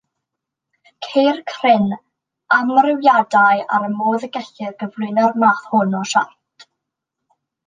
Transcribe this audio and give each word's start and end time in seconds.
Ceir 1.07 1.35
cryn 1.51 1.85
amrywiadau 2.57 3.61
ar 3.77 3.87
y 3.91 3.93
modd 3.99 4.27
y 4.29 4.31
gellir 4.39 4.75
cyflwyno'r 4.81 5.39
math 5.45 5.65
hwn 5.75 5.97
o 6.01 6.03
siart. 6.15 6.67